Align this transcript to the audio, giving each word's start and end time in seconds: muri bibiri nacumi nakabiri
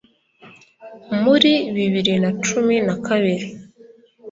muri 1.23 1.51
bibiri 1.75 2.13
nacumi 2.23 2.75
nakabiri 2.85 3.47